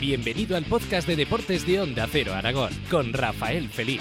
Bienvenido 0.00 0.56
al 0.56 0.64
podcast 0.64 1.06
de 1.06 1.14
deportes 1.14 1.66
de 1.66 1.78
Onda 1.78 2.06
Cero 2.10 2.32
Aragón 2.32 2.70
con 2.90 3.12
Rafael 3.12 3.68
Feliz. 3.68 4.00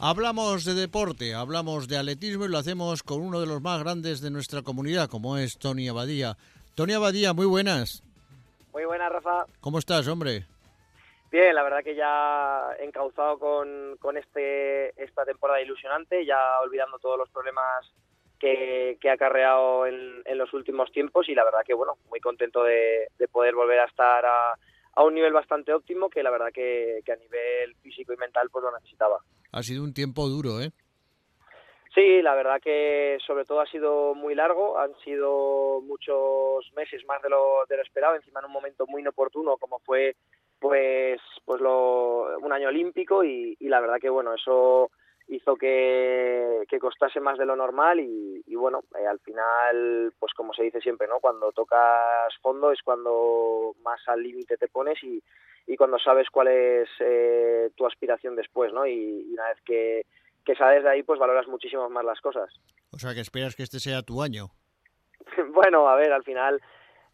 Hablamos 0.00 0.64
de 0.64 0.74
deporte, 0.74 1.34
hablamos 1.34 1.88
de 1.88 1.98
atletismo 1.98 2.44
y 2.44 2.48
lo 2.48 2.58
hacemos 2.58 3.02
con 3.02 3.20
uno 3.20 3.40
de 3.40 3.48
los 3.48 3.60
más 3.60 3.82
grandes 3.82 4.20
de 4.20 4.30
nuestra 4.30 4.62
comunidad, 4.62 5.10
como 5.10 5.38
es 5.38 5.58
Tony 5.58 5.88
Abadía. 5.88 6.36
Tony 6.76 6.92
Abadía, 6.92 7.32
muy 7.32 7.46
buenas. 7.46 8.04
Muy 8.72 8.84
buenas, 8.84 9.10
Rafa. 9.10 9.46
¿Cómo 9.58 9.80
estás, 9.80 10.06
hombre? 10.06 10.46
Bien, 11.32 11.52
la 11.56 11.64
verdad 11.64 11.82
que 11.82 11.96
ya 11.96 12.76
encauzado 12.78 13.40
con, 13.40 13.96
con 13.98 14.16
este, 14.16 14.90
esta 15.02 15.24
temporada 15.24 15.60
ilusionante, 15.60 16.24
ya 16.24 16.60
olvidando 16.62 17.00
todos 17.00 17.18
los 17.18 17.28
problemas 17.30 17.92
que, 18.42 18.98
que 19.00 19.08
ha 19.08 19.12
acarreado 19.12 19.86
en, 19.86 20.20
en, 20.24 20.36
los 20.36 20.52
últimos 20.52 20.90
tiempos 20.90 21.28
y 21.28 21.34
la 21.34 21.44
verdad 21.44 21.60
que, 21.64 21.74
bueno, 21.74 21.92
muy 22.10 22.18
contento 22.18 22.64
de, 22.64 23.06
de 23.16 23.28
poder 23.28 23.54
volver 23.54 23.78
a 23.78 23.84
estar 23.84 24.26
a, 24.26 24.58
a, 24.94 25.04
un 25.04 25.14
nivel 25.14 25.32
bastante 25.32 25.72
óptimo 25.72 26.10
que 26.10 26.24
la 26.24 26.30
verdad 26.32 26.48
que, 26.52 27.02
que, 27.04 27.12
a 27.12 27.16
nivel 27.16 27.76
físico 27.76 28.12
y 28.12 28.16
mental 28.16 28.50
pues 28.50 28.64
lo 28.64 28.72
necesitaba. 28.72 29.18
Ha 29.52 29.62
sido 29.62 29.84
un 29.84 29.94
tiempo 29.94 30.26
duro, 30.26 30.60
¿eh? 30.60 30.72
Sí, 31.94 32.20
la 32.20 32.34
verdad 32.34 32.60
que 32.60 33.18
sobre 33.24 33.44
todo 33.44 33.60
ha 33.60 33.66
sido 33.66 34.12
muy 34.16 34.34
largo, 34.34 34.76
han 34.76 34.92
sido 35.04 35.80
muchos 35.82 36.68
meses 36.74 37.04
más 37.06 37.22
de 37.22 37.30
lo, 37.30 37.64
de 37.68 37.76
lo 37.76 37.82
esperado, 37.82 38.16
encima 38.16 38.40
en 38.40 38.46
un 38.46 38.52
momento 38.52 38.86
muy 38.88 39.02
inoportuno 39.02 39.56
como 39.56 39.78
fue 39.80 40.16
pues 40.58 41.20
pues 41.44 41.60
lo, 41.60 42.38
un 42.38 42.52
año 42.52 42.68
olímpico 42.68 43.22
y, 43.22 43.56
y 43.60 43.68
la 43.68 43.80
verdad 43.80 43.98
que 44.00 44.10
bueno, 44.10 44.34
eso 44.34 44.90
hizo 45.34 45.56
que, 45.56 46.64
que, 46.68 46.78
costase 46.78 47.20
más 47.20 47.38
de 47.38 47.46
lo 47.46 47.56
normal 47.56 48.00
y, 48.00 48.42
y 48.46 48.54
bueno, 48.54 48.84
eh, 48.98 49.06
al 49.06 49.18
final, 49.20 50.12
pues 50.18 50.32
como 50.34 50.52
se 50.52 50.62
dice 50.62 50.80
siempre, 50.80 51.08
¿no? 51.08 51.20
Cuando 51.20 51.52
tocas 51.52 52.34
fondo 52.40 52.70
es 52.70 52.82
cuando 52.82 53.74
más 53.82 54.00
al 54.08 54.22
límite 54.22 54.56
te 54.56 54.68
pones 54.68 55.02
y, 55.02 55.22
y 55.66 55.76
cuando 55.76 55.98
sabes 55.98 56.28
cuál 56.30 56.48
es 56.48 56.88
eh, 57.00 57.70
tu 57.76 57.86
aspiración 57.86 58.36
después, 58.36 58.72
¿no? 58.72 58.86
Y, 58.86 59.26
y 59.28 59.32
una 59.32 59.48
vez 59.48 59.58
que, 59.64 60.06
que 60.44 60.54
sales 60.54 60.82
de 60.84 60.90
ahí, 60.90 61.02
pues 61.02 61.18
valoras 61.18 61.46
muchísimo 61.48 61.88
más 61.88 62.04
las 62.04 62.20
cosas. 62.20 62.52
O 62.92 62.98
sea, 62.98 63.14
que 63.14 63.20
esperas 63.20 63.56
que 63.56 63.62
este 63.62 63.80
sea 63.80 64.02
tu 64.02 64.22
año. 64.22 64.48
bueno, 65.54 65.88
a 65.88 65.96
ver, 65.96 66.12
al 66.12 66.24
final 66.24 66.60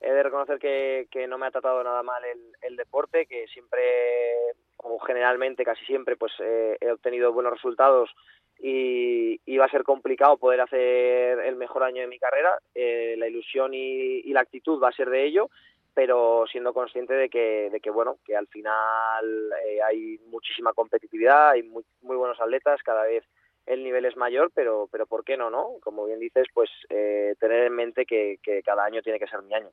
he 0.00 0.10
de 0.10 0.22
reconocer 0.22 0.58
que, 0.58 1.08
que 1.10 1.27
no 1.27 1.38
me 1.38 1.47
ha 1.47 1.50
tratado 1.50 1.82
nada 1.82 2.03
mal 2.03 2.25
el, 2.25 2.41
el 2.62 2.77
deporte, 2.77 3.27
que 3.27 3.47
siempre, 3.48 3.82
o 4.79 4.98
generalmente, 5.01 5.65
casi 5.65 5.84
siempre, 5.84 6.17
pues 6.17 6.33
eh, 6.41 6.77
he 6.81 6.91
obtenido 6.91 7.33
buenos 7.33 7.53
resultados 7.53 8.11
y, 8.59 9.41
y, 9.45 9.57
va 9.57 9.67
a 9.67 9.71
ser 9.71 9.84
complicado 9.84 10.37
poder 10.37 10.61
hacer 10.61 11.39
el 11.41 11.57
mejor 11.57 11.84
año 11.84 12.01
de 12.01 12.09
mi 12.09 12.19
carrera. 12.19 12.59
Eh, 12.75 13.15
la 13.17 13.29
ilusión 13.29 13.73
y, 13.75 14.21
y, 14.21 14.33
la 14.33 14.41
actitud 14.41 14.83
va 14.83 14.89
a 14.89 14.93
ser 14.93 15.11
de 15.11 15.25
ello, 15.25 15.49
pero 15.95 16.45
siendo 16.51 16.73
consciente 16.73 17.15
de 17.15 17.29
que, 17.29 17.71
de 17.71 17.81
que 17.81 17.91
bueno, 17.91 18.19
que 18.25 18.37
al 18.37 18.47
final 18.49 19.53
eh, 19.67 19.83
hay 19.83 20.19
muchísima 20.27 20.73
competitividad, 20.73 21.51
hay 21.51 21.62
muy, 21.62 21.84
muy 22.03 22.17
buenos 22.17 22.41
atletas, 22.41 22.81
cada 22.84 23.05
vez 23.05 23.25
el 23.67 23.84
nivel 23.84 24.05
es 24.06 24.17
mayor, 24.17 24.51
pero, 24.55 24.89
pero 24.91 25.06
¿por 25.06 25.25
qué 25.25 25.37
no, 25.37 25.51
no? 25.51 25.75
Como 25.83 26.06
bien 26.06 26.19
dices, 26.19 26.47
pues 26.55 26.71
eh, 26.89 27.34
tener 27.39 27.65
en 27.65 27.75
mente 27.75 28.06
que, 28.06 28.39
que, 28.43 28.62
cada 28.62 28.84
año 28.84 29.03
tiene 29.03 29.19
que 29.19 29.27
ser 29.27 29.43
mi 29.43 29.55
año. 29.55 29.71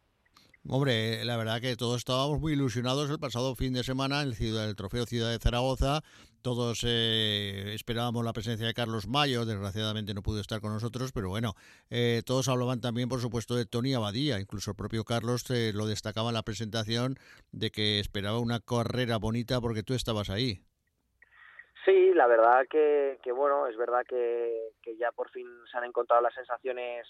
Hombre, 0.68 1.24
la 1.26 1.38
verdad 1.38 1.62
que 1.62 1.76
todos 1.76 1.98
estábamos 1.98 2.40
muy 2.40 2.54
ilusionados 2.54 3.12
el 3.12 3.20
pasado 3.20 3.54
fin 3.56 3.74
de 3.74 3.84
semana 3.84 4.24
en 4.24 4.30
el, 4.30 4.76
Trofeo 4.76 5.06
Ciudad 5.06 5.30
de 5.30 5.38
Zaragoza. 5.38 6.02
Todos 6.42 6.84
eh, 6.84 7.74
esperábamos 7.76 8.26
la 8.26 8.34
presencia 8.34 8.66
de 8.66 8.74
Carlos 8.74 9.08
Mayo, 9.08 9.46
desgraciadamente 9.46 10.16
no 10.16 10.24
pudo 10.24 10.42
estar 10.42 10.62
con 10.62 10.74
nosotros, 10.74 11.12
pero 11.14 11.30
bueno, 11.30 11.54
eh, 11.92 12.24
todos 12.26 12.50
hablaban 12.50 12.82
también, 12.82 13.10
por 13.10 13.20
supuesto, 13.20 13.56
de 13.56 13.68
Tony 13.68 13.94
Abadía. 13.94 14.40
Incluso 14.40 14.72
el 14.72 14.78
propio 14.78 15.04
Carlos 15.04 15.48
eh, 15.52 15.72
lo 15.72 15.86
destacaba 15.86 16.30
en 16.30 16.36
la 16.36 16.42
presentación 16.42 17.16
de 17.52 17.70
que 17.70 18.00
esperaba 18.00 18.40
una 18.40 18.60
carrera 18.60 19.18
bonita 19.18 19.62
porque 19.62 19.84
tú 19.84 19.94
estabas 19.94 20.32
ahí. 20.32 20.62
Sí, 21.86 22.12
la 22.16 22.26
verdad 22.26 22.66
que, 22.68 23.20
bueno, 23.32 23.68
es 23.68 23.78
verdad 23.78 24.02
que, 24.10 24.72
ya 25.00 25.12
por 25.12 25.30
fin 25.30 25.48
se 25.72 25.78
han 25.78 25.84
encontrado 25.84 26.24
las 26.24 26.34
sensaciones 26.34 27.06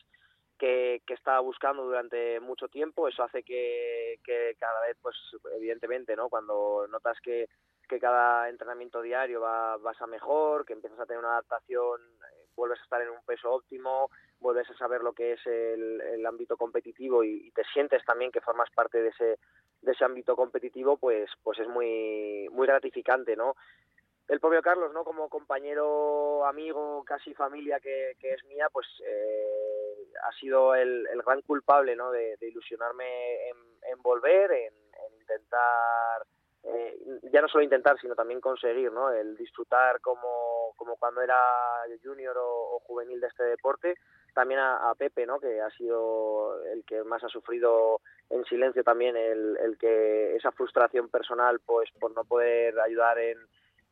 que, 0.58 1.02
que 1.06 1.14
estaba 1.14 1.40
buscando 1.40 1.84
durante 1.84 2.40
mucho 2.40 2.68
tiempo. 2.68 3.08
Eso 3.08 3.24
hace 3.24 3.44
que, 3.44 4.20
que 4.24 4.56
cada 4.60 4.82
vez, 4.82 4.98
pues 5.02 5.16
evidentemente, 5.56 6.16
¿no? 6.16 6.30
Cuando 6.30 6.88
notas 6.90 7.18
que, 7.22 7.48
que 7.88 8.00
cada 8.00 8.50
entrenamiento 8.50 9.02
diario 9.02 9.42
va, 9.42 9.78
vas 9.78 10.02
a 10.02 10.08
mejor, 10.08 10.66
que 10.66 10.74
empiezas 10.74 11.00
a 11.00 11.06
tener 11.06 11.20
una 11.20 11.34
adaptación, 11.34 12.02
eh, 12.02 12.48
vuelves 12.56 12.80
a 12.80 12.84
estar 12.84 13.02
en 13.02 13.10
un 13.10 13.24
peso 13.26 13.52
óptimo, 13.52 14.10
vuelves 14.40 14.70
a 14.70 14.78
saber 14.78 15.02
lo 15.02 15.14
que 15.14 15.34
es 15.34 15.46
el, 15.46 16.02
el 16.02 16.26
ámbito 16.26 16.58
competitivo 16.58 17.24
y, 17.24 17.48
y, 17.48 17.52
te 17.52 17.64
sientes 17.74 18.04
también 18.06 18.32
que 18.32 18.42
formas 18.42 18.70
parte 18.72 19.02
de 19.02 19.10
ese, 19.10 19.40
de 19.82 19.92
ese 19.92 20.06
ámbito 20.06 20.36
competitivo, 20.36 20.98
pues, 20.98 21.30
pues 21.44 21.60
es 21.60 21.68
muy, 21.68 22.48
muy 22.52 22.68
gratificante, 22.68 23.36
¿no? 23.36 23.56
El 24.28 24.40
propio 24.40 24.62
Carlos, 24.62 24.92
¿no? 24.94 25.04
Como 25.04 25.30
compañero, 25.30 26.46
amigo, 26.46 27.04
casi 27.06 27.34
familia 27.34 27.80
que, 27.80 28.16
es 28.22 28.44
mía, 28.46 28.68
pues 28.72 28.88
eh, 29.06 30.08
ha 30.24 30.32
sido 30.40 30.74
el, 30.74 31.08
el, 31.08 31.22
gran 31.22 31.42
culpable, 31.42 31.96
¿no? 31.96 32.12
De, 32.12 32.36
ilusionarme 32.42 33.50
en, 33.50 34.02
volver, 34.02 34.52
en, 34.52 34.74
en 34.74 35.22
intentar, 35.22 36.26
eh, 36.64 36.98
ya 37.32 37.42
no 37.42 37.48
solo 37.48 37.64
intentar, 37.64 38.00
sino 38.00 38.16
también 38.16 38.42
conseguir, 38.42 38.92
¿no? 38.92 39.12
El 39.12 39.38
disfrutar 39.38 40.02
como, 40.02 40.74
como 40.76 40.98
cuando 40.98 41.22
era 41.22 41.40
junior 42.04 42.36
o, 42.38 42.76
o 42.76 42.80
juvenil 42.80 43.20
de 43.20 43.28
este 43.28 43.44
deporte. 43.44 43.96
También 44.34 44.60
a, 44.60 44.90
a, 44.90 44.96
Pepe, 44.96 45.26
¿no? 45.26 45.40
Que 45.40 45.62
ha 45.62 45.70
sido 45.72 46.62
el 46.66 46.84
que 46.84 47.04
más 47.04 47.24
ha 47.24 47.30
sufrido 47.30 48.02
en 48.30 48.44
silencio 48.46 48.84
también, 48.84 49.16
el, 49.16 49.56
el 49.58 49.78
que 49.78 50.36
esa 50.36 50.52
frustración 50.52 51.10
personal, 51.10 51.60
pues 51.60 51.90
por 52.00 52.12
no 52.14 52.24
poder 52.26 52.80
ayudar 52.80 53.20
en 53.20 53.38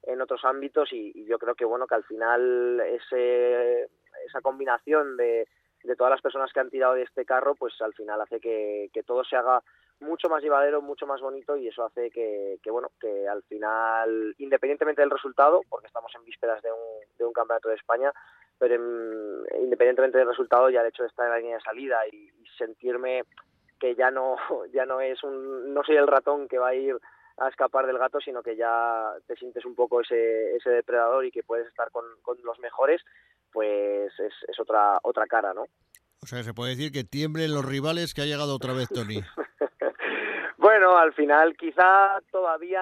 en 0.04 0.22
otros 0.22 0.44
ámbitos 0.44 0.92
y, 0.92 1.12
y, 1.16 1.26
yo 1.26 1.40
creo 1.40 1.56
que 1.56 1.66
bueno 1.66 1.88
que 1.88 1.96
al 1.96 2.04
final 2.04 2.82
ese, 2.82 3.84
esa 4.26 4.42
combinación 4.42 5.18
de, 5.18 5.48
de, 5.84 5.96
todas 5.96 6.12
las 6.12 6.22
personas 6.22 6.52
que 6.52 6.60
han 6.60 6.70
tirado 6.70 6.96
de 6.96 7.04
este 7.04 7.26
carro 7.26 7.56
pues 7.56 7.74
al 7.82 7.94
final 7.94 8.20
hace 8.22 8.40
que, 8.40 8.90
que 8.94 9.04
todo 9.04 9.24
se 9.24 9.36
haga 9.36 9.62
mucho 10.00 10.28
más 10.28 10.44
llevadero, 10.44 10.82
mucho 10.82 11.08
más 11.08 11.22
bonito 11.22 11.56
y 11.56 11.68
eso 11.68 11.86
hace 11.86 12.10
que, 12.10 12.58
que, 12.62 12.72
bueno 12.72 12.92
que 13.00 13.28
al 13.28 13.44
final 13.44 14.36
independientemente 14.38 15.02
del 15.02 15.12
resultado 15.12 15.62
porque 15.70 15.88
estamos 15.88 16.12
en 16.16 16.26
vísperas 16.26 16.62
de 16.62 16.72
un, 16.72 17.18
de 17.18 17.26
un 17.26 17.34
campeonato 17.34 17.70
de 17.70 17.76
España 17.76 18.12
pero 18.60 18.76
en, 18.76 19.64
independientemente 19.64 20.18
del 20.18 20.28
resultado 20.28 20.70
ya 20.70 20.82
el 20.82 20.88
hecho 20.88 21.04
de 21.04 21.10
estar 21.10 21.26
en 21.26 21.32
la 21.32 21.40
línea 21.40 21.58
de 21.58 21.64
salida 21.64 22.00
y, 22.12 22.18
y 22.18 22.46
sentirme 22.58 23.24
que 23.80 23.96
ya 23.96 24.12
no 24.12 24.36
ya 24.74 24.86
no 24.86 25.00
es 25.00 25.24
un 25.24 25.74
no 25.74 25.84
soy 25.84 25.96
el 25.96 26.08
ratón 26.08 26.48
que 26.48 26.60
va 26.60 26.70
a 26.70 26.76
ir 26.76 26.98
a 27.38 27.50
escapar 27.50 27.88
del 27.88 27.98
gato, 27.98 28.20
sino 28.20 28.44
que 28.44 28.56
ya 28.56 29.14
te 29.28 29.36
sientes 29.36 29.66
un 29.66 29.76
poco 29.76 30.02
ese, 30.02 30.56
ese 30.56 30.70
depredador 30.70 31.26
y 31.26 31.32
que 31.32 31.44
puedes 31.44 31.68
estar 31.68 31.90
con, 31.92 32.06
con 32.22 32.38
los 32.44 32.60
mejores, 32.60 33.02
pues 33.52 34.12
es, 34.20 34.34
es, 34.48 34.60
otra, 34.60 35.00
otra 35.04 35.26
cara, 35.28 35.54
¿no? 35.54 35.66
O 36.22 36.26
sea, 36.26 36.44
se 36.44 36.54
puede 36.54 36.72
decir 36.72 36.92
que 36.92 37.04
tiemblen 37.04 37.54
los 37.54 37.66
rivales 37.66 38.14
que 38.14 38.22
ha 38.22 38.26
llegado 38.26 38.56
otra 38.56 38.74
vez 38.74 38.88
Tony. 38.90 39.22
bueno, 40.58 40.98
al 40.98 41.14
final 41.14 41.56
quizá 41.58 42.20
todavía 42.32 42.82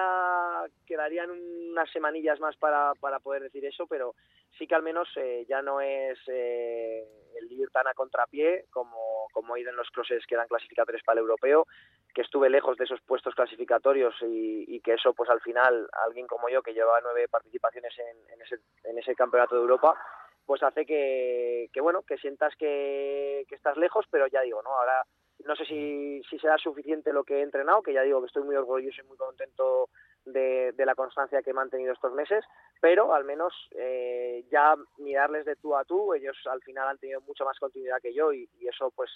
quedarían 0.86 1.30
unas 1.30 1.90
semanillas 1.90 2.38
más 2.38 2.56
para, 2.56 2.92
para 3.00 3.18
poder 3.18 3.42
decir 3.42 3.64
eso, 3.64 3.86
pero 3.86 4.14
sí 4.58 4.66
que 4.66 4.74
al 4.74 4.82
menos 4.82 5.08
eh, 5.16 5.44
ya 5.48 5.62
no 5.62 5.80
es 5.80 6.18
eh, 6.28 7.04
el 7.38 7.52
ir 7.52 7.70
tan 7.70 7.86
a 7.86 7.94
contrapié 7.94 8.66
como, 8.70 9.26
como 9.32 9.56
ir 9.56 9.68
en 9.68 9.76
los 9.76 9.90
crosses 9.90 10.24
que 10.26 10.34
eran 10.34 10.48
clasificatorios 10.48 11.02
para 11.04 11.20
el 11.20 11.22
europeo, 11.22 11.66
que 12.14 12.22
estuve 12.22 12.50
lejos 12.50 12.76
de 12.76 12.84
esos 12.84 13.00
puestos 13.02 13.34
clasificatorios 13.34 14.14
y, 14.22 14.64
y, 14.68 14.80
que 14.80 14.94
eso 14.94 15.14
pues 15.14 15.30
al 15.30 15.40
final 15.40 15.88
alguien 16.06 16.26
como 16.26 16.48
yo 16.48 16.62
que 16.62 16.74
lleva 16.74 17.00
nueve 17.02 17.28
participaciones 17.28 17.94
en, 17.98 18.34
en, 18.34 18.42
ese, 18.42 18.56
en 18.84 18.98
ese 18.98 19.14
campeonato 19.14 19.54
de 19.54 19.62
Europa 19.62 19.96
pues 20.44 20.62
hace 20.62 20.84
que, 20.84 21.70
que 21.72 21.80
bueno 21.80 22.02
que 22.02 22.18
sientas 22.18 22.54
que, 22.56 23.44
que 23.48 23.54
estás 23.54 23.76
lejos 23.78 24.04
pero 24.10 24.26
ya 24.26 24.42
digo 24.42 24.62
no 24.62 24.70
ahora 24.70 25.06
no 25.46 25.56
sé 25.56 25.64
si, 25.64 26.22
si 26.28 26.38
será 26.38 26.56
suficiente 26.58 27.12
lo 27.12 27.24
que 27.24 27.38
he 27.38 27.42
entrenado 27.42 27.82
que 27.82 27.92
ya 27.92 28.02
digo 28.02 28.20
que 28.20 28.26
estoy 28.26 28.42
muy 28.42 28.56
orgulloso 28.56 29.00
y 29.02 29.06
muy 29.06 29.16
contento 29.16 29.88
de, 30.24 30.74
la 30.78 30.94
constancia 30.94 31.42
que 31.42 31.50
he 31.50 31.54
mantenido 31.54 31.92
estos 31.92 32.12
meses, 32.12 32.44
pero 32.80 33.14
al 33.14 33.24
menos 33.24 33.52
eh, 33.72 34.44
ya 34.50 34.74
mirarles 34.98 35.44
de 35.44 35.56
tú 35.56 35.76
a 35.76 35.84
tú, 35.84 36.14
ellos 36.14 36.36
al 36.50 36.60
final 36.62 36.88
han 36.88 36.98
tenido 36.98 37.20
mucha 37.22 37.44
más 37.44 37.58
continuidad 37.58 38.00
que 38.00 38.14
yo 38.14 38.32
y, 38.32 38.48
y, 38.58 38.68
eso 38.68 38.90
pues 38.94 39.10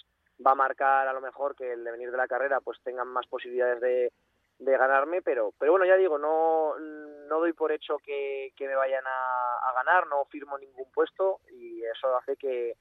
va 0.45 0.51
a 0.51 0.55
marcar 0.55 1.07
a 1.07 1.13
lo 1.13 1.21
mejor 1.21 1.55
que 1.55 1.73
el 1.73 1.83
devenir 1.83 2.11
de 2.11 2.17
la 2.17 2.27
carrera 2.27 2.61
pues 2.61 2.79
tengan 2.83 3.07
más 3.07 3.27
posibilidades 3.27 3.81
de, 3.81 4.11
de 4.59 4.77
ganarme, 4.77 5.21
pero 5.21 5.53
pero 5.59 5.73
bueno, 5.73 5.85
ya 5.85 5.95
digo, 5.95 6.17
no, 6.17 6.77
no 6.79 7.39
doy 7.39 7.53
por 7.53 7.71
hecho 7.71 7.97
que, 7.99 8.51
que 8.55 8.67
me 8.67 8.75
vayan 8.75 9.05
a, 9.05 9.69
a 9.69 9.73
ganar, 9.73 10.07
no 10.07 10.25
firmo 10.25 10.57
ningún 10.57 10.89
puesto 10.91 11.39
y 11.51 11.83
eso 11.83 12.15
hace 12.17 12.35
que, 12.37 12.75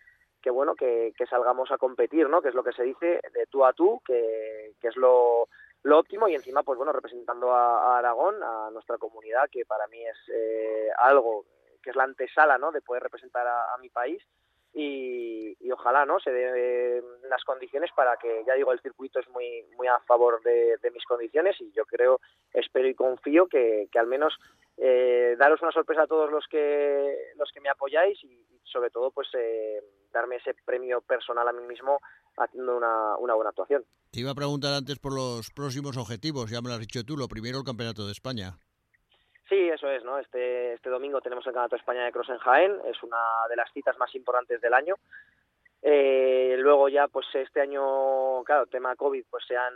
que 0.47 0.51
bueno, 0.53 0.77
que, 0.77 1.13
que 1.19 1.27
salgamos 1.27 1.73
a 1.73 1.77
competir, 1.77 2.29
¿no? 2.29 2.41
Que 2.41 2.51
es 2.51 2.55
lo 2.55 2.63
que 2.63 2.71
se 2.71 2.85
dice 2.85 3.21
de 3.35 3.47
tú 3.51 3.65
a 3.65 3.73
tú, 3.73 4.01
que, 4.07 4.75
que 4.81 4.87
es 4.87 4.97
lo 4.97 5.49
óptimo 5.83 6.29
y 6.29 6.37
encima, 6.37 6.63
pues 6.63 6.77
bueno, 6.77 6.93
representando 6.93 7.51
a, 7.51 7.99
Aragón, 7.99 8.37
a 8.41 8.71
nuestra 8.71 8.97
comunidad, 8.97 9.51
que 9.51 9.65
para 9.65 9.89
mí 9.89 10.07
es 10.07 10.17
eh, 10.33 10.87
algo 10.99 11.47
que 11.83 11.91
es 11.91 11.97
la 11.97 12.05
antesala, 12.05 12.59
¿no? 12.59 12.71
De 12.71 12.81
poder 12.81 13.03
representar 13.03 13.45
a, 13.45 13.77
mi 13.81 13.89
país 13.89 14.23
y, 14.73 15.57
ojalá 15.73 16.07
no 16.07 16.21
se 16.21 16.31
den 16.31 17.05
las 17.29 17.43
condiciones 17.43 17.91
para 17.97 18.17
que 18.17 18.45
ya 18.47 18.55
digo 18.55 18.71
el 18.71 18.81
circuito 18.81 19.19
es 19.19 19.29
muy 19.31 19.65
muy 19.77 19.89
a 19.89 19.99
favor 20.07 20.41
de, 20.45 20.79
mis 20.95 21.05
condiciones 21.07 21.61
y 21.61 21.73
yo 21.73 21.85
creo 21.87 22.21
espero 22.55 22.87
y 22.87 22.95
confío 22.95 23.49
que, 23.49 23.89
al 23.97 24.07
menos 24.07 24.39
eh, 24.79 25.37
daros 25.39 25.63
una 25.63 25.73
sorpresa 25.73 26.03
a 26.03 26.07
todos 26.07 26.31
los 26.31 26.47
que 26.49 27.33
los 27.37 27.51
que 27.53 27.61
me 27.61 27.69
apoyáis 27.69 28.23
y, 28.25 28.45
sobre 28.65 28.91
todo 28.91 29.11
pues 29.11 29.29
eh, 29.35 29.81
darme 30.13 30.37
ese 30.37 30.55
premio 30.65 31.01
personal 31.01 31.49
a 31.49 31.53
mí 31.53 31.63
mismo 31.67 32.01
haciendo 32.37 32.77
una, 32.77 33.17
una 33.17 33.35
buena 33.35 33.51
actuación. 33.51 33.85
Te 34.11 34.21
iba 34.21 34.33
a 34.33 34.35
preguntar 34.35 34.75
antes 34.75 34.99
por 34.99 35.15
los 35.15 35.51
próximos 35.51 35.97
objetivos, 35.97 36.51
ya 36.51 36.61
me 36.61 36.69
lo 36.69 36.75
has 36.75 36.81
dicho 36.81 37.05
tú, 37.05 37.17
lo 37.17 37.29
primero 37.29 37.59
el 37.59 37.65
Campeonato 37.65 38.05
de 38.07 38.13
España. 38.13 38.59
Sí, 39.49 39.69
eso 39.69 39.89
es, 39.89 40.05
¿no? 40.05 40.19
Este, 40.19 40.75
este 40.75 40.91
domingo 40.91 41.21
tenemos 41.21 41.47
el 41.47 41.53
Campeonato 41.53 41.77
de 41.77 41.81
España 41.81 42.05
de 42.05 42.13
Cross 42.13 42.31
en 42.31 42.39
Jaén, 42.39 42.73
es 42.87 43.01
una 43.03 43.19
de 43.49 43.57
las 43.57 43.73
citas 43.73 43.97
más 43.97 44.13
importantes 44.15 44.61
del 44.61 44.75
año. 44.75 44.97
Eh, 45.83 46.57
luego 46.59 46.89
ya, 46.89 47.07
pues 47.07 47.27
este 47.33 47.61
año, 47.61 48.43
claro, 48.43 48.67
tema 48.67 48.97
COVID, 48.97 49.25
pues 49.31 49.45
se 49.47 49.57
han, 49.57 49.75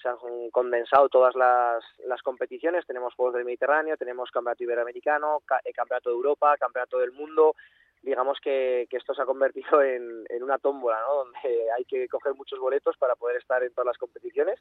se 0.00 0.08
han 0.08 0.50
condensado 0.50 1.08
todas 1.08 1.34
las, 1.34 2.22
competiciones. 2.22 2.86
Tenemos 2.86 3.14
Juegos 3.14 3.34
del 3.34 3.44
Mediterráneo, 3.44 3.96
tenemos 3.96 4.30
Campeonato 4.30 4.64
Iberoamericano, 4.64 5.42
eh, 5.64 5.72
Campeonato 5.72 6.10
de 6.10 6.16
Europa, 6.16 6.56
Campeonato 6.58 6.98
del 6.98 7.12
Mundo. 7.12 7.54
Digamos 8.02 8.38
que, 8.40 8.86
esto 8.90 9.14
se 9.14 9.22
ha 9.22 9.26
convertido 9.26 9.82
en, 9.82 10.24
en 10.28 10.42
una 10.42 10.58
tómbola, 10.58 11.00
¿no? 11.06 11.14
Donde 11.16 11.70
hay 11.76 11.84
que 11.84 12.08
coger 12.08 12.34
muchos 12.34 12.58
boletos 12.58 12.96
para 12.96 13.16
poder 13.16 13.36
estar 13.36 13.62
en 13.62 13.72
todas 13.72 13.86
las 13.86 13.98
competiciones 13.98 14.60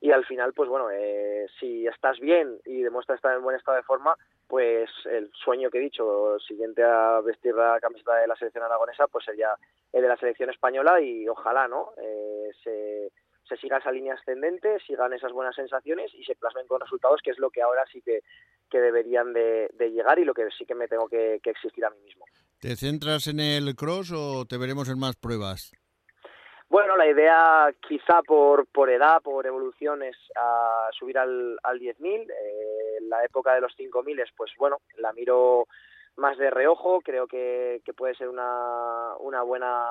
y 0.00 0.12
al 0.12 0.24
final, 0.24 0.54
pues 0.54 0.68
bueno, 0.68 0.90
eh, 0.90 1.46
si 1.58 1.86
estás 1.86 2.18
bien 2.20 2.58
y 2.64 2.80
demuestras 2.80 3.16
estar 3.16 3.36
en 3.36 3.42
buen 3.42 3.56
estado 3.56 3.76
de 3.76 3.82
forma, 3.82 4.16
pues 4.48 4.88
el 5.04 5.30
sueño 5.34 5.70
que 5.70 5.76
he 5.76 5.82
dicho, 5.82 6.38
siguiente 6.40 6.82
a 6.82 7.20
vestir 7.20 7.54
la 7.54 7.78
camiseta 7.80 8.16
de 8.16 8.26
la 8.26 8.34
selección 8.36 8.64
aragonesa, 8.64 9.08
pues 9.08 9.26
sería 9.26 9.54
el 9.92 10.00
de 10.00 10.08
la 10.08 10.16
selección 10.16 10.48
española 10.48 11.02
y 11.02 11.28
ojalá, 11.28 11.68
¿no? 11.68 11.92
Eh, 11.98 12.50
se, 12.64 13.12
se 13.50 13.56
siga 13.58 13.78
esa 13.78 13.92
línea 13.92 14.14
ascendente, 14.14 14.78
sigan 14.86 15.12
esas 15.12 15.32
buenas 15.32 15.54
sensaciones 15.54 16.14
y 16.14 16.24
se 16.24 16.36
plasmen 16.36 16.66
con 16.66 16.80
resultados, 16.80 17.20
que 17.22 17.32
es 17.32 17.38
lo 17.38 17.50
que 17.50 17.60
ahora 17.60 17.84
sí 17.92 18.00
que, 18.00 18.20
que 18.70 18.80
deberían 18.80 19.32
de, 19.32 19.68
llegar 19.78 20.18
y 20.18 20.24
lo 20.24 20.32
que 20.32 20.48
sí 20.56 20.64
que 20.64 20.74
me 20.74 20.88
tengo 20.88 21.08
que, 21.08 21.40
que 21.42 21.50
exigir 21.50 21.84
a 21.84 21.90
mí 21.90 21.98
mismo. 22.04 22.24
¿Te 22.60 22.76
centras 22.76 23.26
en 23.26 23.40
el 23.40 23.74
cross 23.74 24.12
o 24.14 24.46
te 24.46 24.56
veremos 24.56 24.88
en 24.88 24.98
más 24.98 25.16
pruebas? 25.16 25.72
Bueno, 26.70 26.96
la 26.96 27.08
idea 27.08 27.74
quizá 27.80 28.22
por, 28.22 28.64
por 28.68 28.90
edad, 28.90 29.20
por 29.22 29.44
evolución, 29.44 30.04
es 30.04 30.16
a 30.36 30.88
subir 30.96 31.18
al, 31.18 31.58
al 31.64 31.80
10.000. 31.80 32.30
Eh, 32.30 33.00
la 33.08 33.24
época 33.24 33.54
de 33.54 33.60
los 33.60 33.76
5.000, 33.76 34.24
pues 34.36 34.52
bueno, 34.56 34.76
la 34.98 35.12
miro 35.12 35.66
más 36.14 36.38
de 36.38 36.48
reojo. 36.48 37.00
Creo 37.00 37.26
que, 37.26 37.82
que 37.84 37.92
puede 37.92 38.14
ser 38.14 38.28
una, 38.28 39.16
una, 39.18 39.42
buena, 39.42 39.84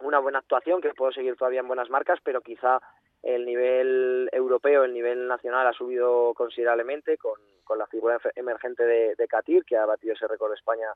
una 0.00 0.18
buena 0.18 0.38
actuación, 0.38 0.80
que 0.80 0.94
puedo 0.94 1.12
seguir 1.12 1.36
todavía 1.36 1.60
en 1.60 1.68
buenas 1.68 1.90
marcas, 1.90 2.18
pero 2.22 2.40
quizá 2.40 2.80
el 3.22 3.44
nivel 3.44 4.28
europeo, 4.32 4.84
el 4.84 4.92
nivel 4.92 5.26
nacional 5.26 5.66
ha 5.66 5.72
subido 5.72 6.32
considerablemente 6.34 7.18
con, 7.18 7.40
con 7.64 7.78
la 7.78 7.86
figura 7.86 8.18
emergente 8.34 8.84
de, 8.84 9.14
de 9.16 9.28
Katir, 9.28 9.64
que 9.64 9.76
ha 9.76 9.86
batido 9.86 10.14
ese 10.14 10.28
récord 10.28 10.50
de 10.50 10.56
España 10.56 10.88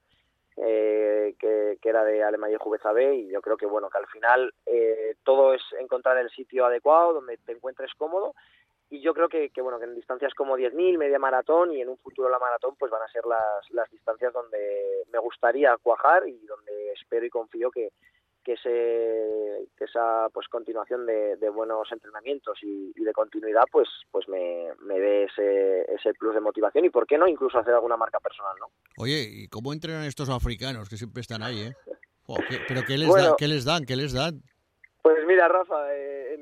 eh, 0.56 1.35
que, 1.38 1.79
era 1.82 2.05
de 2.05 2.23
Alemania 2.23 2.56
y 2.56 2.62
Juveza 2.62 2.93
B 2.93 3.14
y 3.14 3.29
yo 3.31 3.41
creo 3.41 3.56
que 3.56 3.67
bueno 3.67 3.88
que 3.88 3.99
al 3.99 4.06
final 4.08 4.52
eh, 4.67 5.14
todo 5.25 5.55
es 5.55 5.62
encontrar 5.79 6.19
el 6.19 6.29
sitio 6.31 6.67
adecuado 6.67 7.14
donde 7.14 7.38
te 7.38 7.52
encuentres 7.52 7.94
cómodo 7.94 8.35
y 8.91 9.00
yo 9.00 9.14
creo 9.14 9.29
que, 9.29 9.50
bueno 9.62 9.79
que 9.79 9.87
en 9.87 9.94
distancias 9.94 10.35
como 10.35 10.58
10.000, 10.58 10.99
media 10.99 11.19
maratón 11.19 11.73
y 11.73 11.81
en 11.81 11.88
un 11.88 11.97
futuro 11.99 12.29
la 12.29 12.38
maratón 12.38 12.75
pues 12.79 12.91
van 12.91 13.02
a 13.02 13.08
ser 13.08 13.25
las, 13.25 13.70
las 13.70 13.91
distancias 13.91 14.32
donde 14.32 15.05
me 15.12 15.19
gustaría 15.19 15.76
cuajar 15.79 16.29
y 16.29 16.38
donde 16.47 16.93
espero 16.93 17.25
y 17.25 17.31
confío 17.31 17.70
que, 17.70 17.91
que, 18.44 18.54
ese, 18.54 19.69
que 19.76 19.84
esa 19.84 20.28
pues 20.32 20.48
continuación 20.48 21.06
de, 21.06 21.37
buenos 21.50 21.90
entrenamientos 21.92 22.58
y, 22.62 22.92
de 22.92 23.12
continuidad 23.12 23.62
pues 23.70 23.88
pues 24.10 24.28
me, 24.28 24.69
me 24.82 24.98
dé 24.98 25.25
ese, 25.25 25.82
ese 25.92 26.14
plus 26.14 26.34
de 26.34 26.40
motivación 26.40 26.84
y 26.84 26.90
por 26.90 27.06
qué 27.06 27.19
no 27.19 27.26
incluso 27.26 27.58
hacer 27.58 27.75
alguna 27.75 27.96
marca 27.96 28.20
personal 28.20 28.54
no 28.60 28.66
oye 28.98 29.26
y 29.28 29.48
cómo 29.48 29.72
entrenan 29.72 30.04
estos 30.04 30.31
africanos 30.31 30.88
que 30.88 30.96
siempre 30.96 31.20
están 31.20 31.42
ahí 31.42 31.69
eh 31.69 31.75
pero 32.69 32.82
qué 32.87 32.96
les 32.96 33.12
dan 33.12 33.34
qué 33.37 33.48
les 33.48 33.64
dan 33.64 33.84
qué 33.84 33.96
les 33.96 34.12
dan 34.12 34.40
pues 35.02 35.26
mira 35.26 35.48
Rafa 35.48 35.94
eh, 35.94 36.38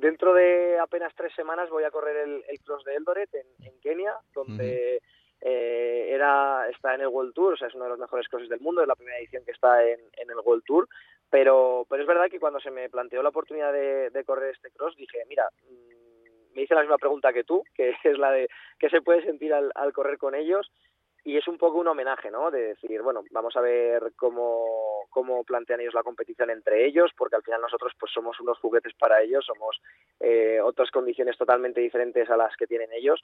dentro 0.00 0.34
de 0.34 0.78
apenas 0.78 1.12
tres 1.16 1.32
semanas 1.34 1.70
voy 1.70 1.84
a 1.84 1.90
correr 1.90 2.16
el, 2.16 2.44
el 2.48 2.60
cross 2.60 2.84
de 2.84 2.94
Eldoret 2.94 3.30
en, 3.34 3.80
Kenia 3.80 4.14
donde 4.34 5.00
eh, 5.40 6.08
era 6.10 6.68
está 6.68 6.94
en 6.94 7.02
el 7.02 7.08
World 7.08 7.34
Tour, 7.34 7.54
o 7.54 7.56
sea, 7.56 7.68
es 7.68 7.74
uno 7.74 7.84
de 7.84 7.90
los 7.90 7.98
mejores 7.98 8.28
crosses 8.28 8.48
del 8.48 8.60
mundo, 8.60 8.82
es 8.82 8.88
la 8.88 8.96
primera 8.96 9.18
edición 9.18 9.44
que 9.44 9.52
está 9.52 9.84
en, 9.84 10.00
en 10.16 10.30
el 10.30 10.38
World 10.44 10.64
Tour, 10.64 10.88
pero, 11.30 11.86
pero 11.88 12.02
es 12.02 12.08
verdad 12.08 12.30
que 12.30 12.40
cuando 12.40 12.60
se 12.60 12.70
me 12.70 12.88
planteó 12.88 13.22
la 13.22 13.30
oportunidad 13.30 13.72
de, 13.72 14.24
correr 14.24 14.54
este 14.54 14.70
cross, 14.70 14.96
dije, 14.96 15.22
mira, 15.28 15.48
mm, 15.68 16.54
me 16.54 16.62
hice 16.62 16.74
la 16.74 16.82
misma 16.82 16.98
pregunta 16.98 17.32
que 17.32 17.44
tú, 17.44 17.62
que 17.74 17.90
es 18.04 18.18
la 18.18 18.30
de 18.30 18.48
qué 18.78 18.88
se 18.88 19.02
puede 19.02 19.24
sentir 19.24 19.52
al, 19.52 19.70
al 19.74 19.92
correr 19.92 20.18
con 20.18 20.34
ellos, 20.34 20.70
y 21.26 21.38
es 21.38 21.48
un 21.48 21.56
poco 21.56 21.78
un 21.78 21.88
homenaje, 21.88 22.30
¿no? 22.30 22.50
De 22.50 22.74
decir, 22.74 23.00
bueno, 23.00 23.24
vamos 23.30 23.56
a 23.56 23.62
ver 23.62 24.12
cómo, 24.14 25.06
cómo 25.08 25.42
plantean 25.42 25.80
ellos 25.80 25.94
la 25.94 26.02
competición 26.02 26.50
entre 26.50 26.84
ellos, 26.84 27.12
porque 27.16 27.36
al 27.36 27.42
final 27.42 27.62
nosotros 27.62 27.92
pues 27.98 28.12
somos 28.12 28.38
unos 28.40 28.58
juguetes 28.58 28.92
para 28.98 29.22
ellos, 29.22 29.46
somos 29.46 29.80
eh, 30.20 30.60
otras 30.60 30.90
condiciones 30.90 31.38
totalmente 31.38 31.80
diferentes 31.80 32.28
a 32.28 32.36
las 32.36 32.54
que 32.56 32.66
tienen 32.66 32.92
ellos. 32.92 33.22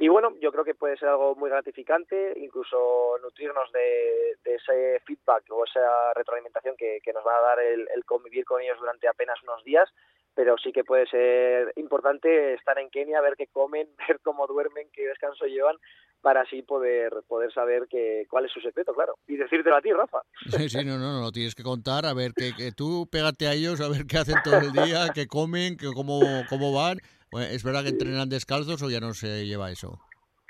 Y 0.00 0.06
bueno, 0.06 0.32
yo 0.40 0.52
creo 0.52 0.64
que 0.64 0.76
puede 0.76 0.96
ser 0.96 1.08
algo 1.08 1.34
muy 1.34 1.50
gratificante, 1.50 2.32
incluso 2.36 3.18
nutrirnos 3.20 3.70
de, 3.72 4.36
ese 4.44 5.00
feedback 5.04 5.44
o 5.50 5.64
esa 5.64 6.14
retroalimentación 6.14 6.76
que, 6.76 7.00
nos 7.12 7.26
va 7.26 7.36
a 7.36 7.40
dar 7.40 7.58
el, 7.60 8.04
convivir 8.06 8.44
con 8.44 8.62
ellos 8.62 8.78
durante 8.78 9.08
apenas 9.08 9.42
unos 9.42 9.62
días 9.64 9.88
pero 10.34 10.54
sí 10.56 10.70
que 10.70 10.84
puede 10.84 11.04
ser 11.08 11.72
importante 11.74 12.54
estar 12.54 12.78
en 12.78 12.90
Kenia, 12.90 13.20
ver 13.20 13.34
qué 13.36 13.48
comen, 13.48 13.88
ver 14.08 14.20
cómo 14.22 14.46
duermen, 14.46 14.86
qué 14.92 15.04
descanso 15.04 15.46
llevan, 15.46 15.74
para 16.20 16.42
así 16.42 16.62
poder 16.62 17.12
poder 17.26 17.52
saber 17.52 17.88
que, 17.90 18.24
cuál 18.30 18.44
es 18.44 18.52
su 18.52 18.60
secreto, 18.60 18.94
claro. 18.94 19.16
Y 19.26 19.36
decírtelo 19.36 19.74
a 19.74 19.80
ti, 19.80 19.90
Rafa. 19.92 20.22
Sí, 20.56 20.68
sí, 20.68 20.84
no, 20.84 20.96
no, 20.96 21.14
no, 21.14 21.22
lo 21.22 21.32
tienes 21.32 21.56
que 21.56 21.64
contar, 21.64 22.06
a 22.06 22.14
ver, 22.14 22.34
que, 22.36 22.54
que 22.54 22.70
tú 22.70 23.08
pégate 23.10 23.48
a 23.48 23.54
ellos, 23.54 23.80
a 23.80 23.88
ver 23.88 24.06
qué 24.06 24.18
hacen 24.18 24.36
todo 24.44 24.58
el 24.58 24.70
día, 24.70 25.08
qué 25.12 25.26
comen, 25.26 25.76
que 25.76 25.88
cómo, 25.92 26.20
cómo 26.48 26.72
van. 26.72 26.98
¿Es 27.32 27.64
verdad 27.64 27.82
que 27.82 27.90
entrenan 27.90 28.28
descalzos 28.28 28.82
o 28.82 28.90
ya 28.90 29.00
no 29.00 29.14
se 29.14 29.46
lleva 29.46 29.70
eso? 29.70 29.98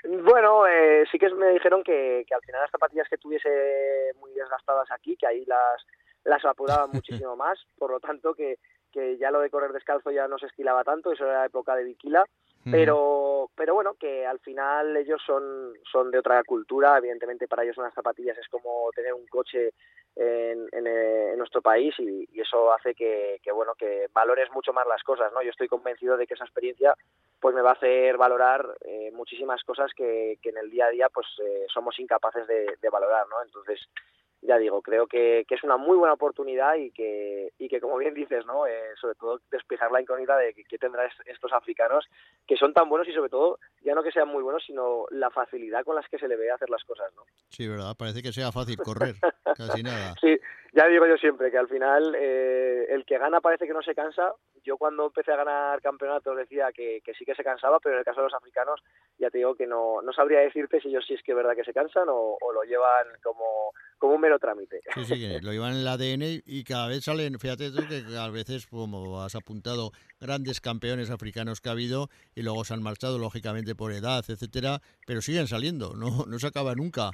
Bueno, 0.03 0.65
eh, 0.65 1.03
sí 1.11 1.17
que 1.17 1.29
me 1.33 1.51
dijeron 1.51 1.83
que, 1.83 2.23
que 2.27 2.33
al 2.33 2.41
final 2.41 2.61
las 2.61 2.71
zapatillas 2.71 3.07
que 3.09 3.17
tuviese 3.17 3.49
muy 4.19 4.31
desgastadas 4.31 4.89
aquí, 4.91 5.17
que 5.17 5.27
ahí 5.27 5.43
las, 5.45 5.85
las 6.23 6.43
apuraban 6.45 6.89
muchísimo 6.93 7.35
más, 7.35 7.59
por 7.77 7.91
lo 7.91 7.99
tanto 7.99 8.33
que 8.33 8.57
que 8.91 9.17
ya 9.17 9.31
lo 9.31 9.39
de 9.39 9.49
correr 9.49 9.71
descalzo 9.71 10.11
ya 10.11 10.27
no 10.27 10.37
se 10.37 10.47
estilaba 10.47 10.83
tanto, 10.83 11.11
eso 11.11 11.25
era 11.25 11.39
la 11.39 11.45
época 11.45 11.75
de 11.75 11.83
Viquila, 11.83 12.25
pero 12.63 13.29
pero 13.59 13.73
bueno, 13.73 13.95
que 13.95 14.25
al 14.25 14.39
final 14.39 14.95
ellos 14.95 15.21
son, 15.25 15.73
son 15.91 16.11
de 16.11 16.19
otra 16.19 16.41
cultura, 16.45 16.97
evidentemente 16.97 17.45
para 17.45 17.63
ellos 17.63 17.77
unas 17.77 17.93
zapatillas 17.93 18.37
es 18.37 18.47
como 18.47 18.89
tener 18.95 19.13
un 19.13 19.27
coche 19.27 19.73
en, 20.15 20.69
en, 20.71 20.87
eh, 20.87 21.33
nuestro 21.35 21.61
país 21.61 21.93
y, 21.99 22.25
eso 22.39 22.71
hace 22.71 22.95
que, 22.95 23.41
que, 23.43 23.51
bueno, 23.51 23.73
que 23.77 24.07
valores 24.13 24.49
mucho 24.51 24.71
más 24.71 24.87
las 24.87 25.03
cosas, 25.03 25.33
¿no? 25.33 25.41
Yo 25.41 25.49
estoy 25.49 25.67
convencido 25.67 26.15
de 26.15 26.25
que 26.25 26.35
esa 26.35 26.45
experiencia 26.45 26.95
pues 27.41 27.53
me 27.53 27.61
va 27.61 27.71
a 27.71 27.73
hacer 27.73 28.15
valorar 28.15 28.65
eh, 28.85 29.11
muchísimas 29.11 29.61
cosas 29.65 29.91
que, 29.93 30.39
que 30.41 30.49
en 30.51 30.57
el 30.57 30.69
día 30.69 30.85
a 30.85 30.89
día 30.89 31.09
pues 31.13 31.27
eh, 31.45 31.65
somos 31.67 31.99
incapaces 31.99 32.47
de, 32.47 32.77
de 32.81 32.89
valorar, 32.89 33.27
¿no? 33.27 33.43
Entonces 33.43 33.89
ya 34.41 34.57
digo, 34.57 34.81
creo 34.81 35.07
que, 35.07 35.45
que, 35.47 35.55
es 35.55 35.63
una 35.63 35.77
muy 35.77 35.97
buena 35.97 36.13
oportunidad 36.13 36.75
y 36.75 36.91
que, 36.91 37.51
y 37.57 37.67
que 37.67 37.81
como 37.81 37.97
bien 37.97 38.13
dices, 38.13 38.45
¿no? 38.45 38.65
Eh, 38.65 38.93
sobre 38.99 39.15
todo 39.15 39.41
despejar 39.51 39.91
la 39.91 40.01
incógnita 40.01 40.37
de 40.37 40.53
que, 40.53 40.77
tendrán 40.77 41.09
estos 41.25 41.51
africanos 41.51 42.05
que 42.47 42.55
son 42.55 42.73
tan 42.73 42.87
buenos 42.87 43.07
y 43.07 43.13
sobre 43.13 43.29
todo, 43.29 43.59
ya 43.81 43.93
no 43.93 44.03
que 44.03 44.11
sean 44.11 44.29
muy 44.29 44.41
buenos, 44.41 44.63
sino 44.65 45.05
la 45.11 45.29
facilidad 45.29 45.83
con 45.83 45.95
las 45.95 46.07
que 46.07 46.17
se 46.17 46.27
le 46.27 46.37
ve 46.37 46.51
hacer 46.51 46.69
las 46.69 46.83
cosas, 46.85 47.13
¿no? 47.15 47.23
Sí, 47.49 47.67
¿verdad? 47.67 47.95
Parece 47.97 48.21
que 48.21 48.31
sea 48.31 48.51
fácil 48.51 48.77
correr, 48.77 49.15
casi 49.57 49.83
nada. 49.83 50.15
Sí, 50.21 50.39
ya 50.71 50.87
digo 50.87 51.05
yo 51.05 51.17
siempre 51.17 51.51
que 51.51 51.57
al 51.57 51.67
final 51.67 52.15
eh, 52.17 52.85
el 52.89 53.05
que 53.05 53.17
gana 53.17 53.41
parece 53.41 53.67
que 53.67 53.73
no 53.73 53.81
se 53.81 53.95
cansa. 53.95 54.33
Yo 54.63 54.77
cuando 54.77 55.05
empecé 55.07 55.33
a 55.33 55.37
ganar 55.37 55.81
campeonatos 55.81 56.37
decía 56.37 56.71
que, 56.71 57.01
que 57.03 57.13
sí 57.13 57.25
que 57.25 57.35
se 57.35 57.43
cansaba, 57.43 57.79
pero 57.79 57.95
en 57.95 57.99
el 57.99 58.05
caso 58.05 58.21
de 58.21 58.27
los 58.27 58.33
africanos 58.33 58.81
ya 59.17 59.29
te 59.29 59.39
digo 59.39 59.55
que 59.55 59.67
no, 59.67 60.01
no 60.01 60.13
sabría 60.13 60.39
decirte 60.39 60.79
si 60.79 60.89
ellos 60.89 61.05
sí 61.05 61.15
es 61.15 61.23
que 61.23 61.31
es 61.31 61.37
verdad 61.37 61.55
que 61.55 61.63
se 61.63 61.73
cansan 61.73 62.07
o, 62.07 62.37
o 62.39 62.53
lo 62.53 62.63
llevan 62.63 63.07
como 63.21 63.73
como 63.99 64.15
un 64.15 64.21
mero 64.21 64.39
trámite. 64.39 64.81
Sí, 64.95 65.05
sí, 65.05 65.39
lo 65.41 65.51
llevan 65.51 65.73
en 65.73 65.79
el 65.81 65.87
ADN 65.87 66.41
y 66.45 66.63
cada 66.63 66.87
vez 66.87 67.03
salen, 67.03 67.37
fíjate 67.37 67.69
tú 67.69 67.83
que 67.87 68.17
a 68.17 68.29
veces, 68.29 68.65
como 68.65 69.21
has 69.21 69.35
apuntado, 69.35 69.91
grandes 70.19 70.61
campeones 70.61 71.11
africanos 71.11 71.61
que 71.61 71.69
ha 71.69 71.73
habido 71.73 72.07
y 72.33 72.41
luego 72.41 72.63
se 72.65 72.73
han 72.73 72.81
marchado, 72.81 73.19
lógicamente, 73.19 73.75
por 73.75 73.91
edad, 73.91 74.23
etcétera, 74.27 74.79
pero 75.05 75.21
siguen 75.21 75.47
saliendo, 75.47 75.93
no, 75.95 76.25
no 76.25 76.39
se 76.39 76.47
acaba 76.47 76.73
nunca 76.73 77.11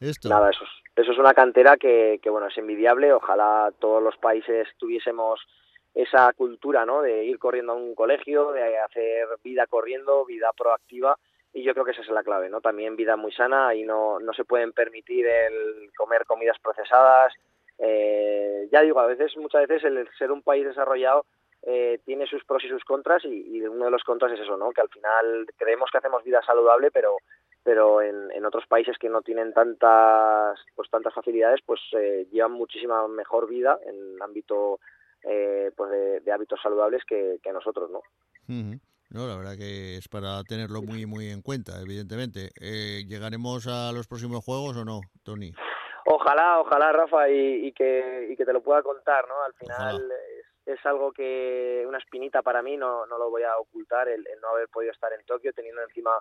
esto. 0.00 0.28
Nada, 0.28 0.50
eso 0.50 0.64
es, 0.64 0.70
eso 1.02 1.12
es 1.12 1.18
una 1.18 1.34
cantera 1.34 1.76
que, 1.76 2.18
que, 2.22 2.30
bueno, 2.30 2.48
es 2.48 2.58
envidiable, 2.58 3.12
ojalá 3.12 3.72
todos 3.78 4.02
los 4.02 4.16
países 4.16 4.66
tuviésemos 4.78 5.40
esa 5.94 6.32
cultura, 6.32 6.86
¿no?, 6.86 7.02
de 7.02 7.26
ir 7.26 7.38
corriendo 7.38 7.72
a 7.72 7.76
un 7.76 7.94
colegio, 7.94 8.52
de 8.52 8.78
hacer 8.78 9.28
vida 9.44 9.66
corriendo, 9.66 10.24
vida 10.24 10.50
proactiva, 10.56 11.18
y 11.52 11.62
yo 11.62 11.72
creo 11.74 11.84
que 11.84 11.92
esa 11.92 12.02
es 12.02 12.08
la 12.08 12.22
clave, 12.22 12.48
¿no? 12.48 12.60
También 12.60 12.96
vida 12.96 13.16
muy 13.16 13.32
sana 13.32 13.74
y 13.74 13.82
no, 13.82 14.18
no 14.20 14.32
se 14.32 14.44
pueden 14.44 14.72
permitir 14.72 15.26
el 15.26 15.90
comer 15.96 16.24
comidas 16.24 16.58
procesadas, 16.62 17.32
eh, 17.78 18.68
ya 18.70 18.82
digo, 18.82 19.00
a 19.00 19.06
veces, 19.06 19.36
muchas 19.36 19.66
veces 19.66 19.84
el 19.84 20.08
ser 20.16 20.30
un 20.30 20.42
país 20.42 20.64
desarrollado 20.64 21.24
eh, 21.64 22.00
tiene 22.04 22.26
sus 22.26 22.44
pros 22.44 22.64
y 22.64 22.68
sus 22.68 22.84
contras 22.84 23.24
y, 23.24 23.60
uno 23.62 23.84
de 23.84 23.90
los 23.90 24.02
contras 24.04 24.32
es 24.32 24.40
eso, 24.40 24.56
¿no? 24.56 24.70
Que 24.72 24.80
al 24.80 24.88
final 24.88 25.46
creemos 25.56 25.90
que 25.90 25.98
hacemos 25.98 26.24
vida 26.24 26.40
saludable, 26.42 26.90
pero 26.90 27.16
pero 27.64 28.02
en, 28.02 28.44
otros 28.44 28.66
países 28.66 28.98
que 28.98 29.08
no 29.08 29.22
tienen 29.22 29.52
tantas 29.52 30.58
pues 30.74 30.90
tantas 30.90 31.14
facilidades, 31.14 31.60
pues 31.64 31.80
eh, 31.92 32.26
llevan 32.32 32.52
muchísima 32.52 33.06
mejor 33.06 33.48
vida 33.48 33.78
en 33.86 34.14
el 34.16 34.22
ámbito 34.22 34.80
eh, 35.22 35.70
pues 35.76 35.90
de, 36.24 36.32
hábitos 36.32 36.60
saludables 36.60 37.04
que, 37.04 37.38
nosotros, 37.52 37.88
¿no? 37.90 38.02
No, 39.12 39.26
la 39.26 39.36
verdad 39.36 39.56
que 39.58 39.96
es 39.96 40.08
para 40.08 40.42
tenerlo 40.44 40.80
muy 40.82 41.04
muy 41.04 41.28
en 41.28 41.42
cuenta, 41.42 41.80
evidentemente. 41.80 42.50
¿Llegaremos 42.60 43.66
a 43.66 43.92
los 43.92 44.06
próximos 44.06 44.42
juegos 44.44 44.76
o 44.76 44.84
no, 44.84 45.00
Tony? 45.22 45.52
Ojalá, 46.06 46.60
ojalá, 46.60 46.92
Rafa, 46.92 47.28
y, 47.28 47.72
que, 47.72 48.28
y 48.30 48.36
que 48.36 48.44
te 48.44 48.52
lo 48.52 48.62
pueda 48.62 48.82
contar, 48.82 49.26
¿no? 49.28 49.42
Al 49.44 49.54
final 49.54 50.12
es 50.66 50.84
algo 50.86 51.12
que 51.12 51.84
una 51.86 51.98
espinita 51.98 52.42
para 52.42 52.62
mí, 52.62 52.76
no, 52.76 53.06
no 53.06 53.18
lo 53.18 53.30
voy 53.30 53.42
a 53.42 53.56
ocultar, 53.58 54.08
el, 54.08 54.26
no 54.40 54.48
haber 54.48 54.68
podido 54.68 54.92
estar 54.92 55.12
en 55.12 55.24
Tokio 55.24 55.52
teniendo 55.52 55.82
encima 55.82 56.18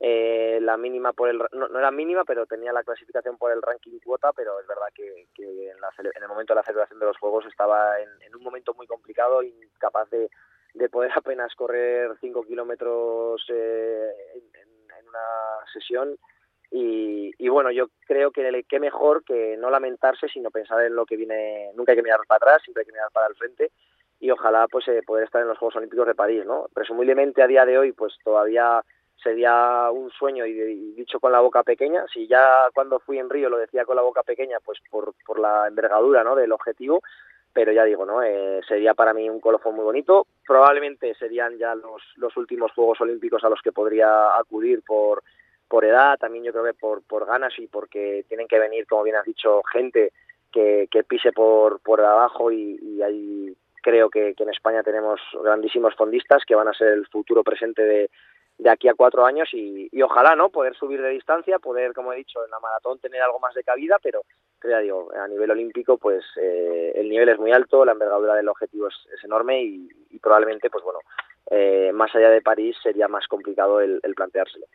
eh, 0.00 0.58
la 0.60 0.76
mínima 0.76 1.12
por 1.12 1.28
el 1.28 1.38
no, 1.52 1.78
era 1.78 1.90
mínima 1.92 2.24
pero 2.24 2.46
tenía 2.46 2.72
la 2.72 2.82
clasificación 2.82 3.38
por 3.38 3.52
el 3.52 3.62
ranking 3.62 4.00
cuota 4.04 4.32
pero 4.32 4.58
es 4.58 4.66
verdad 4.66 4.88
que, 4.92 5.28
que 5.32 5.70
en, 5.70 5.80
la, 5.80 5.90
en, 5.98 6.22
el 6.22 6.28
momento 6.28 6.54
de 6.54 6.56
la 6.56 6.64
celebración 6.64 6.98
de 6.98 7.06
los 7.06 7.18
juegos 7.18 7.46
estaba 7.46 8.00
en, 8.00 8.08
en 8.22 8.34
un 8.34 8.42
momento 8.42 8.74
muy 8.74 8.88
complicado 8.88 9.44
incapaz 9.44 10.10
de, 10.10 10.28
de 10.74 10.88
poder 10.88 11.10
apenas 11.14 11.54
correr 11.54 12.10
5 12.20 12.44
kilómetros 12.44 13.44
eh, 13.48 14.10
en, 14.34 15.08
una 15.08 15.66
sesión 15.72 16.16
y, 16.74 17.48
bueno, 17.48 17.70
yo 17.70 17.88
creo 18.06 18.30
que 18.30 18.64
qué 18.66 18.80
mejor 18.80 19.22
que 19.24 19.58
no 19.58 19.68
lamentarse, 19.68 20.26
sino 20.28 20.50
pensar 20.50 20.82
en 20.82 20.96
lo 20.96 21.04
que 21.04 21.16
viene. 21.16 21.70
Nunca 21.74 21.92
hay 21.92 21.96
que 21.96 22.02
mirar 22.02 22.20
para 22.26 22.38
atrás, 22.38 22.62
siempre 22.62 22.80
hay 22.80 22.86
que 22.86 22.92
mirar 22.92 23.10
para 23.12 23.26
el 23.26 23.34
frente 23.34 23.72
y 24.22 24.30
ojalá 24.30 24.66
pues 24.68 24.86
eh, 24.88 25.02
poder 25.04 25.24
estar 25.24 25.42
en 25.42 25.48
los 25.48 25.58
Juegos 25.58 25.76
Olímpicos 25.76 26.06
de 26.06 26.14
París, 26.14 26.46
¿no? 26.46 26.68
Presumiblemente 26.72 27.42
a 27.42 27.46
día 27.46 27.66
de 27.66 27.76
hoy 27.76 27.92
pues 27.92 28.14
todavía 28.24 28.82
sería 29.22 29.90
un 29.90 30.10
sueño 30.10 30.46
y, 30.46 30.92
dicho 30.94 31.20
con 31.20 31.32
la 31.32 31.40
boca 31.40 31.62
pequeña. 31.62 32.06
Si 32.12 32.26
ya 32.26 32.68
cuando 32.72 33.00
fui 33.00 33.18
en 33.18 33.28
Río 33.28 33.50
lo 33.50 33.58
decía 33.58 33.84
con 33.84 33.96
la 33.96 34.02
boca 34.02 34.22
pequeña, 34.22 34.58
pues 34.64 34.78
por, 34.90 35.12
por 35.26 35.40
la 35.40 35.66
envergadura, 35.66 36.24
¿no? 36.24 36.36
Del 36.36 36.52
objetivo, 36.52 37.02
pero 37.52 37.72
ya 37.72 37.84
digo, 37.84 38.06
¿no? 38.06 38.22
Eh, 38.22 38.60
sería 38.66 38.94
para 38.94 39.12
mí 39.12 39.28
un 39.28 39.40
colofón 39.40 39.74
muy 39.76 39.84
bonito. 39.84 40.26
Probablemente 40.46 41.14
serían 41.14 41.58
ya 41.58 41.74
los, 41.74 42.02
los 42.16 42.36
últimos 42.36 42.72
Juegos 42.72 43.00
Olímpicos 43.00 43.44
a 43.44 43.48
los 43.48 43.60
que 43.60 43.72
podría 43.72 44.36
acudir 44.36 44.82
por 44.82 45.22
por 45.72 45.86
edad, 45.86 46.18
también 46.18 46.44
yo 46.44 46.52
creo 46.52 46.64
que 46.64 46.74
por, 46.74 47.02
por 47.02 47.24
ganas 47.24 47.58
y 47.58 47.66
porque 47.66 48.26
tienen 48.28 48.46
que 48.46 48.58
venir, 48.58 48.86
como 48.86 49.04
bien 49.04 49.16
has 49.16 49.24
dicho, 49.24 49.62
gente 49.72 50.12
que, 50.52 50.86
que 50.90 51.02
pise 51.02 51.32
por, 51.32 51.80
por 51.80 52.02
abajo 52.02 52.52
y, 52.52 52.78
y 52.82 53.00
ahí 53.00 53.56
creo 53.82 54.10
que, 54.10 54.34
que, 54.34 54.42
en 54.42 54.50
España 54.50 54.82
tenemos 54.82 55.18
grandísimos 55.42 55.94
fondistas 55.94 56.44
que 56.46 56.54
van 56.54 56.68
a 56.68 56.74
ser 56.74 56.88
el 56.88 57.06
futuro 57.06 57.42
presente 57.42 57.82
de, 57.82 58.10
de 58.62 58.70
aquí 58.70 58.88
a 58.88 58.94
cuatro 58.94 59.24
años 59.24 59.48
y, 59.52 59.88
y, 59.90 60.02
ojalá 60.02 60.36
no 60.36 60.50
poder 60.50 60.74
subir 60.74 61.02
de 61.02 61.10
distancia, 61.10 61.58
poder, 61.58 61.92
como 61.92 62.12
he 62.12 62.16
dicho, 62.16 62.44
en 62.44 62.50
la 62.50 62.60
maratón 62.60 62.98
tener 62.98 63.20
algo 63.20 63.40
más 63.40 63.54
de 63.54 63.64
cabida, 63.64 63.98
pero 64.02 64.22
ya 64.62 64.78
digo, 64.78 65.10
a 65.12 65.26
nivel 65.26 65.50
olímpico, 65.50 65.98
pues 65.98 66.24
eh, 66.40 66.92
el 66.94 67.08
nivel 67.08 67.28
es 67.28 67.38
muy 67.38 67.52
alto, 67.52 67.84
la 67.84 67.92
envergadura 67.92 68.34
del 68.34 68.48
objetivo 68.48 68.88
es, 68.88 68.94
es 69.12 69.24
enorme 69.24 69.62
y, 69.62 69.88
y, 70.10 70.18
probablemente, 70.18 70.70
pues 70.70 70.84
bueno, 70.84 71.00
eh, 71.50 71.90
más 71.92 72.14
allá 72.14 72.30
de 72.30 72.42
París 72.42 72.76
sería 72.82 73.08
más 73.08 73.26
complicado 73.26 73.80
el, 73.80 74.00
el 74.02 74.14
planteárselo. 74.14 74.66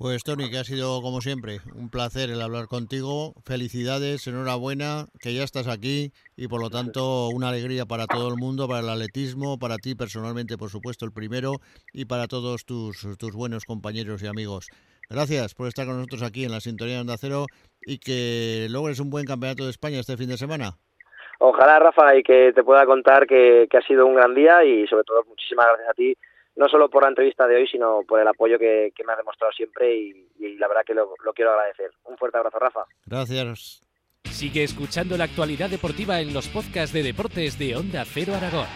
Pues 0.00 0.24
Tony, 0.24 0.48
que 0.50 0.56
ha 0.56 0.64
sido 0.64 1.02
como 1.02 1.20
siempre 1.20 1.58
un 1.74 1.90
placer 1.90 2.30
el 2.30 2.40
hablar 2.40 2.68
contigo. 2.68 3.34
Felicidades, 3.44 4.26
enhorabuena, 4.26 5.04
que 5.20 5.34
ya 5.34 5.42
estás 5.42 5.68
aquí 5.68 6.12
y 6.38 6.48
por 6.48 6.62
lo 6.62 6.70
tanto 6.70 7.28
una 7.28 7.50
alegría 7.50 7.84
para 7.84 8.06
todo 8.06 8.28
el 8.28 8.36
mundo, 8.36 8.66
para 8.66 8.80
el 8.80 8.88
atletismo, 8.88 9.58
para 9.58 9.76
ti 9.76 9.94
personalmente, 9.94 10.56
por 10.56 10.70
supuesto, 10.70 11.04
el 11.04 11.12
primero 11.12 11.56
y 11.92 12.06
para 12.06 12.28
todos 12.28 12.64
tus, 12.64 13.06
tus 13.18 13.36
buenos 13.36 13.66
compañeros 13.66 14.22
y 14.22 14.26
amigos. 14.26 14.68
Gracias 15.10 15.54
por 15.54 15.68
estar 15.68 15.84
con 15.84 15.96
nosotros 15.96 16.22
aquí 16.22 16.46
en 16.46 16.52
la 16.52 16.60
Sintonía 16.60 16.94
de 16.94 17.00
Onda 17.02 17.18
Cero 17.18 17.44
y 17.82 17.98
que 17.98 18.68
logres 18.70 19.00
un 19.00 19.10
buen 19.10 19.26
campeonato 19.26 19.64
de 19.64 19.70
España 19.70 20.00
este 20.00 20.16
fin 20.16 20.30
de 20.30 20.38
semana. 20.38 20.78
Ojalá, 21.40 21.78
Rafa, 21.78 22.16
y 22.16 22.22
que 22.22 22.54
te 22.54 22.64
pueda 22.64 22.86
contar 22.86 23.26
que, 23.26 23.66
que 23.70 23.76
ha 23.76 23.82
sido 23.82 24.06
un 24.06 24.14
gran 24.14 24.34
día 24.34 24.64
y 24.64 24.86
sobre 24.86 25.04
todo 25.04 25.24
muchísimas 25.28 25.66
gracias 25.66 25.90
a 25.90 25.92
ti 25.92 26.16
no 26.60 26.68
solo 26.68 26.90
por 26.90 27.04
la 27.04 27.08
entrevista 27.08 27.46
de 27.46 27.56
hoy, 27.56 27.66
sino 27.66 28.02
por 28.06 28.20
el 28.20 28.28
apoyo 28.28 28.58
que, 28.58 28.92
me 29.06 29.12
ha 29.14 29.16
demostrado 29.16 29.50
siempre 29.50 29.96
y, 29.96 30.58
la 30.58 30.68
verdad 30.68 30.82
que 30.86 30.92
lo, 30.92 31.14
lo 31.24 31.32
quiero 31.32 31.52
agradecer. 31.52 31.90
Un 32.04 32.18
fuerte 32.18 32.36
abrazo, 32.36 32.58
Rafa. 32.58 32.84
Gracias. 33.06 33.80
Sigue 34.24 34.62
escuchando 34.62 35.16
la 35.16 35.24
actualidad 35.24 35.70
deportiva 35.70 36.20
en 36.20 36.34
los 36.34 36.48
podcasts 36.48 36.92
de 36.92 37.02
deportes 37.02 37.58
de 37.58 37.76
Onda 37.76 38.04
Cero 38.04 38.34
Aragón. 38.36 38.66